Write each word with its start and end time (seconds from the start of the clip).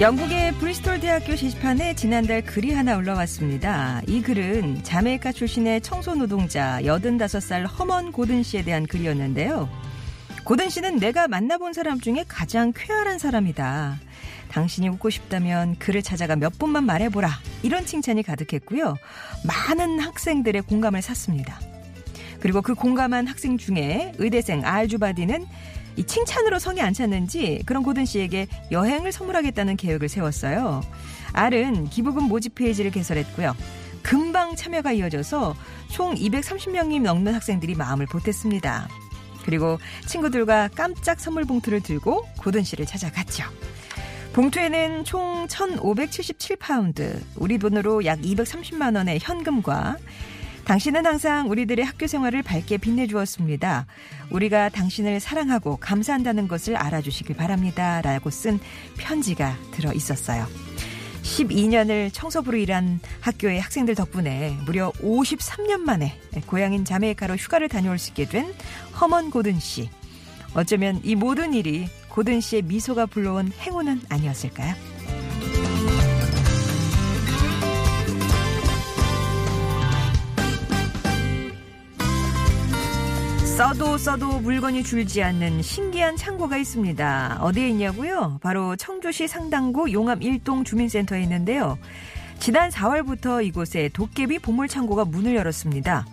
영국의 0.00 0.52
브리스톨 0.54 0.98
대학교 0.98 1.34
게시판에 1.34 1.94
지난달 1.94 2.40
글이 2.40 2.72
하나 2.72 2.96
올라왔습니다. 2.96 4.00
이 4.06 4.22
글은 4.22 4.82
자메이카 4.82 5.30
출신의 5.30 5.82
청소 5.82 6.14
노동자 6.14 6.80
85살 6.80 7.66
허먼 7.68 8.10
고든 8.10 8.42
씨에 8.42 8.62
대한 8.62 8.86
글이었는데요. 8.86 9.68
고든 10.46 10.70
씨는 10.70 11.00
내가 11.00 11.28
만나본 11.28 11.74
사람 11.74 12.00
중에 12.00 12.24
가장 12.26 12.72
쾌활한 12.74 13.18
사람이다. 13.18 13.98
당신이 14.48 14.88
웃고 14.88 15.10
싶다면 15.10 15.76
그를 15.78 16.00
찾아가 16.00 16.34
몇 16.34 16.58
분만 16.58 16.86
말해보라. 16.86 17.28
이런 17.62 17.84
칭찬이 17.84 18.22
가득했고요. 18.22 18.96
많은 19.44 19.98
학생들의 19.98 20.62
공감을 20.62 21.02
샀습니다. 21.02 21.60
그리고 22.40 22.62
그 22.62 22.74
공감한 22.74 23.26
학생 23.26 23.58
중에 23.58 24.12
의대생 24.16 24.64
알주바디는 24.64 25.46
이 25.96 26.04
칭찬으로 26.04 26.58
성이 26.58 26.80
안 26.80 26.92
찼는지 26.92 27.62
그런 27.66 27.82
고든 27.82 28.04
씨에게 28.04 28.46
여행을 28.70 29.12
선물하겠다는 29.12 29.76
계획을 29.76 30.08
세웠어요. 30.08 30.82
알은 31.32 31.90
기부금 31.90 32.24
모집 32.24 32.54
페이지를 32.54 32.90
개설했고요. 32.90 33.54
금방 34.02 34.56
참여가 34.56 34.92
이어져서 34.92 35.54
총 35.88 36.14
230명이 36.14 37.02
넘는 37.02 37.34
학생들이 37.34 37.74
마음을 37.74 38.06
보탰습니다. 38.06 38.88
그리고 39.44 39.78
친구들과 40.06 40.68
깜짝 40.68 41.20
선물 41.20 41.44
봉투를 41.44 41.80
들고 41.80 42.26
고든 42.38 42.62
씨를 42.62 42.86
찾아갔죠. 42.86 43.44
봉투에는 44.32 45.04
총 45.04 45.46
1,577파운드, 45.48 47.20
우리 47.36 47.58
돈으로 47.58 48.04
약 48.04 48.20
230만 48.20 48.96
원의 48.96 49.18
현금과 49.20 49.96
당신은 50.70 51.04
항상 51.04 51.50
우리들의 51.50 51.84
학교 51.84 52.06
생활을 52.06 52.44
밝게 52.44 52.76
빛내주었습니다. 52.76 53.86
우리가 54.30 54.68
당신을 54.68 55.18
사랑하고 55.18 55.78
감사한다는 55.78 56.46
것을 56.46 56.76
알아주시길 56.76 57.34
바랍니다. 57.34 58.00
라고 58.02 58.30
쓴 58.30 58.60
편지가 58.96 59.56
들어 59.72 59.92
있었어요. 59.92 60.46
12년을 61.24 62.10
청소부로 62.12 62.56
일한 62.56 63.00
학교의 63.18 63.60
학생들 63.60 63.96
덕분에 63.96 64.58
무려 64.64 64.92
53년 65.02 65.80
만에 65.80 66.16
고향인 66.46 66.84
자메이카로 66.84 67.34
휴가를 67.34 67.68
다녀올 67.68 67.98
수 67.98 68.10
있게 68.10 68.26
된 68.26 68.54
허먼 69.00 69.32
고든 69.32 69.58
씨. 69.58 69.90
어쩌면 70.54 71.00
이 71.02 71.16
모든 71.16 71.52
일이 71.52 71.88
고든 72.10 72.40
씨의 72.40 72.62
미소가 72.62 73.06
불러온 73.06 73.50
행운은 73.60 74.02
아니었을까요? 74.08 74.76
써도 83.60 83.98
써도 83.98 84.40
물건이 84.40 84.82
줄지 84.82 85.22
않는 85.22 85.60
신기한 85.60 86.16
창고가 86.16 86.56
있습니다. 86.56 87.40
어디에 87.42 87.68
있냐고요? 87.68 88.38
바로 88.42 88.74
청주시 88.74 89.28
상당구 89.28 89.92
용암 89.92 90.20
1동 90.20 90.64
주민센터에 90.64 91.22
있는데요. 91.24 91.76
지난 92.38 92.70
4월부터 92.70 93.44
이곳에 93.44 93.90
도깨비 93.92 94.38
보물 94.38 94.66
창고가 94.66 95.04
문을 95.04 95.34
열었습니다. 95.34 96.06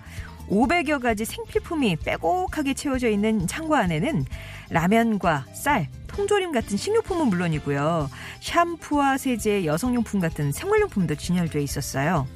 500여 0.50 1.02
가지 1.02 1.24
생필품이 1.24 1.96
빼곡하게 2.04 2.74
채워져 2.74 3.08
있는 3.08 3.48
창고 3.48 3.78
안에는 3.78 4.26
라면과 4.70 5.46
쌀, 5.54 5.88
통조림 6.08 6.52
같은 6.52 6.76
식료품은 6.76 7.28
물론이고요. 7.28 8.10
샴푸와 8.42 9.18
세제, 9.18 9.64
여성용품 9.64 10.20
같은 10.20 10.52
생활용품도 10.52 11.16
진열되어 11.16 11.62
있었어요. 11.62 12.28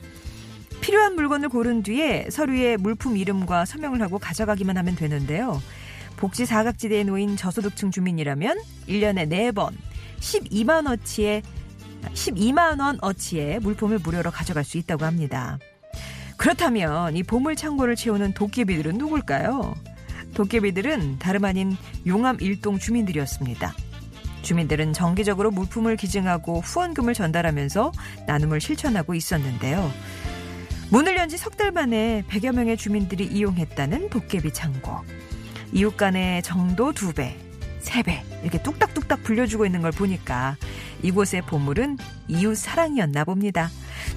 필요한 0.81 1.15
물건을 1.15 1.49
고른 1.49 1.83
뒤에 1.83 2.27
서류에 2.29 2.77
물품 2.77 3.15
이름과 3.15 3.65
서명을 3.65 4.01
하고 4.01 4.17
가져가기만 4.17 4.77
하면 4.77 4.95
되는데요. 4.95 5.61
복지 6.17 6.45
사각지대에 6.45 7.03
놓인 7.03 7.37
저소득층 7.37 7.91
주민이라면 7.91 8.57
1년에 8.87 9.29
4번 9.29 9.73
12만 10.19 10.89
어치의 10.91 11.43
12만 12.13 12.79
원 12.79 12.97
어치의 13.01 13.59
물품을 13.59 13.99
무료로 13.99 14.31
가져갈 14.31 14.63
수 14.63 14.77
있다고 14.77 15.05
합니다. 15.05 15.59
그렇다면 16.37 17.15
이 17.15 17.23
보물 17.23 17.55
창고를 17.55 17.95
채우는 17.95 18.33
도깨비들은 18.33 18.97
누굴까요? 18.97 19.75
도깨비들은 20.33 21.19
다름 21.19 21.45
아닌 21.45 21.77
용암 22.07 22.37
일동 22.39 22.79
주민들이었습니다. 22.79 23.73
주민들은 24.41 24.93
정기적으로 24.93 25.51
물품을 25.51 25.97
기증하고 25.97 26.61
후원금을 26.61 27.13
전달하면서 27.13 27.91
나눔을 28.25 28.59
실천하고 28.59 29.13
있었는데요. 29.13 29.91
문을 30.91 31.15
연 31.17 31.29
지 31.29 31.37
석 31.37 31.55
달 31.57 31.71
만에 31.71 32.23
100여 32.29 32.53
명의 32.53 32.75
주민들이 32.77 33.25
이용했다는 33.25 34.09
도깨비 34.09 34.51
창고. 34.53 34.99
이웃 35.73 35.95
간의 35.95 36.43
정도 36.43 36.91
두 36.91 37.13
배 37.13 37.37
세 37.79 38.03
배 38.03 38.23
이렇게 38.43 38.61
뚝딱뚝딱 38.61 39.23
불려주고 39.23 39.65
있는 39.65 39.81
걸 39.81 39.91
보니까 39.91 40.55
이곳의 41.01 41.43
보물은 41.43 41.97
이웃 42.27 42.55
사랑이었나 42.55 43.23
봅니다. 43.23 43.69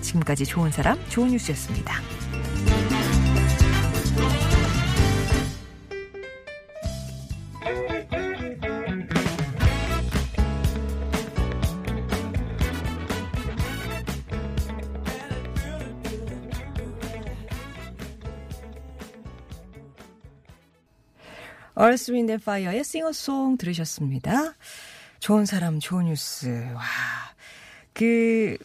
지금까지 0.03 0.45
좋은 0.45 0.71
사람, 0.71 0.99
좋은 1.09 1.29
뉴스였습니다. 1.29 1.95
얼스 21.75 22.13
윈드 22.13 22.39
파이어의 22.39 22.85
싱어송 22.85 23.57
들으셨습니다. 23.59 24.55
좋은 25.19 25.45
사람 25.45 25.81
좋은 25.81 26.07
뉴스. 26.07 26.47
와. 26.75 26.83
그 27.93 28.57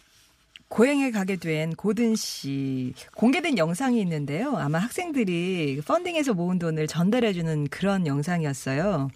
고향에 0.67 1.09
가게 1.09 1.35
된 1.35 1.75
고든 1.75 2.15
씨 2.15 2.93
공개된 3.15 3.57
영상이 3.57 3.99
있는데요. 4.01 4.55
아마 4.57 4.77
학생들이 4.77 5.81
펀딩에서 5.85 6.35
모은 6.35 6.59
돈을 6.59 6.85
전달해 6.85 7.33
주는 7.33 7.67
그런 7.69 8.05
영상이었어요. 8.05 9.09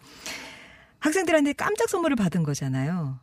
학생들한테 1.00 1.54
깜짝 1.54 1.90
선물을 1.90 2.16
받은 2.16 2.44
거잖아요. 2.44 3.20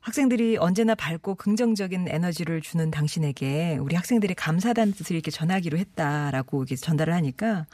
학생들이 0.00 0.56
언제나 0.56 0.94
밝고 0.94 1.34
긍정적인 1.36 2.08
에너지를 2.08 2.62
주는 2.62 2.90
당신에게 2.90 3.76
우리 3.80 3.94
학생들이 3.94 4.34
감사하다는 4.34 4.94
뜻을 4.94 5.14
이렇게 5.14 5.30
전하기로 5.30 5.78
했다라고 5.78 6.62
이렇게 6.62 6.74
전달을 6.74 7.12
하니까 7.12 7.66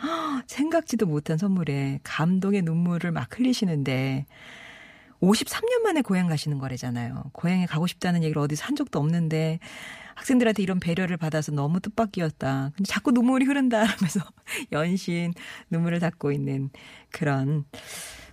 생각지도 0.47 1.07
못한 1.07 1.39
선물에 1.39 2.01
감동의 2.03 2.63
눈물을 2.63 3.11
막 3.11 3.39
흘리시는데 3.39 4.27
53년 5.21 5.83
만에 5.83 6.03
고향 6.03 6.29
가시는 6.29 6.59
거래잖아요. 6.59 7.31
고향에 7.33 7.67
가고 7.67 7.87
싶다는 7.87 8.23
얘기를 8.23 8.41
어디서 8.41 8.65
한 8.65 8.77
적도 8.77 8.99
없는데 8.99 9.59
학생들한테 10.15 10.63
이런 10.63 10.81
배려를 10.81 11.17
받아서 11.17 11.53
너무 11.53 11.81
뜻밖이었다. 11.81 12.73
근데 12.75 12.87
자꾸 12.87 13.13
눈물이 13.13 13.45
흐른다 13.45 13.85
하면서 13.85 14.21
연신 14.73 15.33
눈물을 15.71 16.01
닦고 16.01 16.33
있는 16.33 16.71
그런 17.11 17.65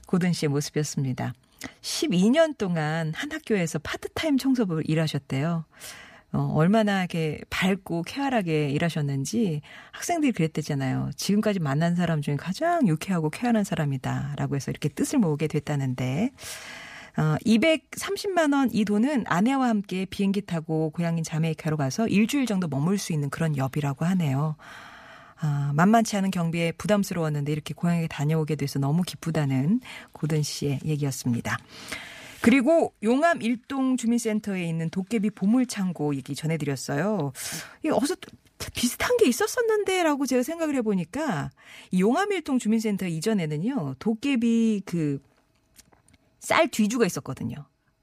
고든 0.07 0.33
씨의 0.33 0.49
모습이었습니다. 0.49 1.33
12년 1.81 2.57
동안 2.57 3.13
한 3.15 3.31
학교에서 3.31 3.79
파트타임 3.79 4.37
청소부를 4.37 4.83
일하셨대요. 4.89 5.65
어, 6.33 6.51
얼마나 6.55 6.99
이렇게 7.01 7.39
밝고 7.51 8.01
쾌활하게 8.03 8.69
일하셨는지 8.71 9.61
학생들이 9.91 10.31
그랬대잖아요. 10.33 11.11
지금까지 11.15 11.59
만난 11.59 11.95
사람 11.95 12.21
중에 12.21 12.35
가장 12.37 12.87
유쾌하고 12.87 13.29
쾌활한 13.29 13.63
사람이다. 13.63 14.33
라고 14.37 14.55
해서 14.55 14.71
이렇게 14.71 14.89
뜻을 14.89 15.19
모으게 15.19 15.47
됐다는데, 15.47 16.31
어, 17.17 17.35
230만 17.45 18.53
원 18.53 18.69
이 18.73 18.83
돈은 18.85 19.25
아내와 19.27 19.67
함께 19.69 20.05
비행기 20.05 20.41
타고 20.47 20.89
고향인 20.89 21.23
자메이카로 21.23 21.77
가서 21.77 22.07
일주일 22.07 22.47
정도 22.47 22.67
머물 22.67 22.97
수 22.97 23.13
있는 23.13 23.29
그런 23.29 23.55
여비라고 23.55 24.03
하네요. 24.05 24.55
아, 25.39 25.71
만만치 25.75 26.15
않은 26.17 26.31
경비에 26.31 26.71
부담스러웠는데 26.71 27.51
이렇게 27.51 27.73
고향에 27.75 28.07
다녀오게 28.07 28.55
돼서 28.55 28.79
너무 28.79 29.03
기쁘다는 29.03 29.81
고든 30.13 30.41
씨의 30.41 30.79
얘기였습니다. 30.85 31.57
그리고 32.43 32.93
용암 33.01 33.41
일동 33.41 33.97
주민센터에 33.97 34.63
있는 34.65 34.89
도깨비 34.89 35.31
보물창고 35.31 36.15
얘기 36.15 36.35
전해드렸어요. 36.35 37.31
이 37.85 37.89
어서 37.89 38.15
비슷한 38.75 39.17
게 39.17 39.27
있었었는데라고 39.27 40.25
제가 40.25 40.43
생각을 40.43 40.75
해보니까 40.75 41.49
이 41.91 42.01
용암 42.01 42.31
일동 42.33 42.59
주민센터 42.59 43.07
이전에는요 43.07 43.95
도깨비 43.97 44.83
그 44.85 45.19
쌀 46.43 46.67
뒤주가 46.67 47.05
있었거든요. 47.05 47.55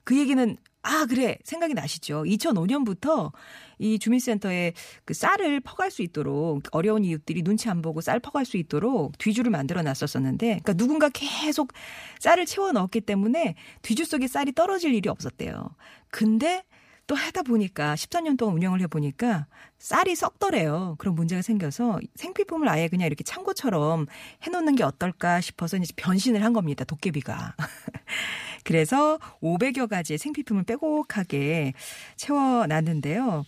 그 0.03 0.19
얘기는 0.19 0.57
아, 0.83 1.05
그래. 1.07 1.37
생각이 1.45 1.75
나시죠? 1.75 2.23
2005년부터 2.25 3.33
이 3.79 3.99
주민센터에 3.99 4.73
그 5.05 5.13
쌀을 5.13 5.61
퍼갈 5.61 5.91
수 5.91 6.03
있도록 6.03 6.63
어려운 6.73 7.05
이웃들이 7.05 7.43
눈치 7.43 7.69
안 7.69 7.83
보고 7.83 8.01
쌀 8.01 8.19
퍼갈 8.19 8.47
수 8.47 8.57
있도록 8.57 9.19
뒤주를 9.19 9.51
만들어 9.51 9.83
놨었었는데 9.83 10.47
그러니까 10.47 10.73
누군가 10.75 11.11
계속 11.11 11.73
쌀을 12.19 12.47
채워 12.47 12.73
넣었기 12.73 13.03
때문에 13.03 13.57
뒤주 13.83 14.05
속에 14.07 14.27
쌀이 14.27 14.53
떨어질 14.53 14.95
일이 14.95 15.09
없었대요. 15.09 15.69
근데 16.11 16.65
또 17.07 17.17
하다 17.17 17.43
보니까 17.43 17.95
14년 17.97 18.39
동안 18.39 18.55
운영을 18.55 18.81
해보니까 18.83 19.49
쌀이 19.79 20.15
썩더래요. 20.15 20.95
그런 20.99 21.15
문제가 21.17 21.43
생겨서 21.43 21.99
생필품을 22.15 22.69
아예 22.69 22.87
그냥 22.87 23.07
이렇게 23.07 23.25
창고처럼 23.25 24.07
해놓는 24.45 24.77
게 24.77 24.85
어떨까 24.85 25.41
싶어서 25.41 25.77
이제 25.77 25.93
변신을 25.97 26.45
한 26.45 26.53
겁니다. 26.53 26.85
도깨비가. 26.85 27.57
그래서 28.65 29.19
500여 29.43 29.89
가지의 29.89 30.19
생필품을 30.19 30.65
빼곡하게 30.65 31.75
채워놨는데요. 32.17 33.45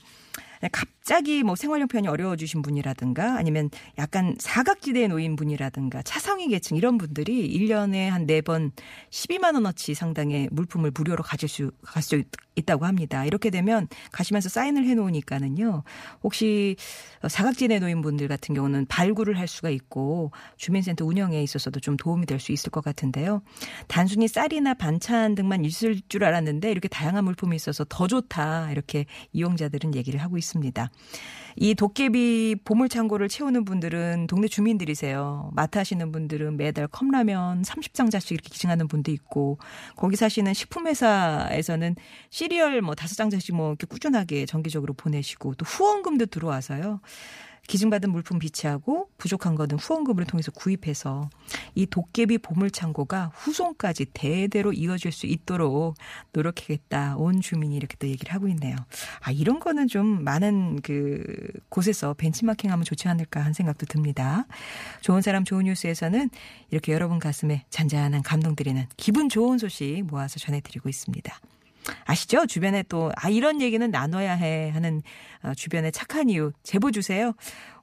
갑자기 0.71 1.43
뭐 1.43 1.57
생활용편이 1.57 2.07
어려워지신 2.07 2.63
분이라든가 2.63 3.37
아니면 3.37 3.71
약간 3.99 4.37
사각지대에 4.39 5.09
놓인 5.09 5.35
분이라든가 5.35 6.03
차상위 6.03 6.49
계층 6.49 6.77
이런 6.77 6.99
분들이 6.99 7.49
1년에 7.59 8.09
한 8.09 8.27
4번 8.27 8.71
12만 9.11 9.55
원어치 9.55 9.95
상당의 9.95 10.49
물품을 10.53 10.93
무료로 10.95 11.25
가질 11.25 11.49
수, 11.49 11.73
가질 11.83 12.03
수 12.03 12.25
있다고 12.55 12.85
합니다. 12.85 13.25
이렇게 13.25 13.49
되면 13.49 13.89
가시면서 14.13 14.51
사인을 14.51 14.85
해 14.85 14.95
놓으니까는요. 14.95 15.85
혹시 16.23 16.77
사각지대에 17.27 17.79
놓인 17.79 18.03
분들 18.03 18.29
같은 18.29 18.55
경우는 18.55 18.87
발굴을 18.87 19.39
할 19.39 19.49
수가 19.49 19.71
있고 19.71 20.33
주민센터 20.59 21.07
운영에 21.07 21.43
있어서도 21.43 21.81
좀 21.81 21.97
도움이 21.97 22.27
될 22.27 22.43
수 22.43 22.51
있을 22.53 22.71
것 22.71 22.83
같은데요. 22.85 23.43
단순히 23.87 24.27
쌀이나 24.27 24.75
반찬 24.75 25.35
등만 25.37 25.65
있을 25.65 26.01
줄 26.09 26.25
알았는데 26.25 26.71
이렇게 26.71 26.89
다양한 26.89 27.25
물품이 27.25 27.55
있어서 27.55 27.85
더 27.89 28.07
좋다. 28.09 28.73
이렇게 28.73 29.07
이용자들은 29.33 29.95
얘기를 29.95 30.21
하고 30.21 30.37
있습니다. 30.37 30.52
이 31.57 31.75
도깨비 31.75 32.57
보물창고를 32.65 33.29
채우는 33.29 33.65
분들은 33.65 34.27
동네 34.27 34.49
주민들이세요. 34.49 35.51
마트 35.53 35.79
하시는 35.79 36.11
분들은 36.11 36.57
매달 36.57 36.87
컵라면 36.89 37.63
30장자씩 37.63 38.33
이렇게 38.33 38.49
기증하는 38.51 38.89
분도 38.89 39.11
있고 39.13 39.59
거기 39.97 40.17
사시는 40.17 40.55
식품회사에서는 40.55 41.97
시리얼 42.31 42.81
뭐 42.81 42.95
다섯 42.95 43.17
장자씩 43.17 43.55
뭐 43.55 43.69
이렇게 43.71 43.87
꾸준하게 43.87 44.47
정기적으로 44.47 44.95
보내시고 44.95 45.55
또 45.55 45.65
후원금도 45.65 46.27
들어와서요. 46.27 47.01
기증받은 47.73 48.11
물품 48.11 48.39
비치하고 48.39 49.09
부족한 49.17 49.55
거는 49.55 49.79
후원금을 49.79 50.27
통해서 50.27 50.51
구입해서 50.51 51.31
이 51.75 51.87
도깨비 51.87 52.37
보물창고가 52.39 53.33
후손까지 53.33 54.09
대대로 54.13 54.75
이어질 54.75 55.11
수 55.11 55.25
있도록 55.25 55.95
노력하겠다. 56.35 57.17
온 57.17 57.41
주민이 57.41 57.75
이렇게 57.75 57.97
또 57.99 58.07
얘기를 58.07 58.35
하고 58.35 58.47
있네요. 58.49 58.77
아, 59.21 59.31
이런 59.31 59.59
거는 59.59 59.89
좀 59.89 60.23
많은 60.23 60.81
그 60.83 61.25
곳에서 61.71 62.13
벤치마킹 62.13 62.71
하면 62.71 62.85
좋지 62.85 63.09
않을까 63.09 63.41
하는 63.41 63.55
생각도 63.55 63.87
듭니다. 63.87 64.45
좋은 65.01 65.23
사람 65.23 65.43
좋은 65.43 65.65
뉴스에서는 65.65 66.29
이렇게 66.71 66.93
여러분 66.93 67.19
가슴에 67.19 67.65
잔잔한 67.71 68.23
감동 68.23 68.55
드리는 68.55 68.87
기분 68.99 69.31
좋은 69.31 69.57
소식 69.57 70.03
모아서 70.03 70.39
전해드리고 70.39 70.91
있습니다. 70.91 71.41
아시죠? 72.13 72.47
주변에 72.47 72.83
또, 72.85 73.11
아, 73.17 73.31
이런 73.31 73.63
얘기는 73.63 73.91
나눠야 73.91 74.35
해 74.35 74.71
하는 74.75 75.03
어, 75.43 75.55
주변에 75.55 75.91
착한 75.91 76.29
이유 76.29 76.53
제보 76.63 76.91
주세요. 76.91 77.33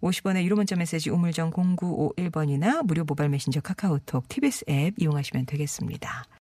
50원의 0.01 0.43
유료 0.43 0.55
문자 0.55 0.75
메시지 0.75 1.09
우물정 1.09 1.51
0951번이나 1.51 2.85
무료 2.85 3.03
모바일 3.03 3.31
메신저 3.31 3.61
카카오톡, 3.61 4.27
TBS 4.29 4.65
앱 4.69 4.93
이용하시면 4.97 5.47
되겠습니다. 5.47 6.25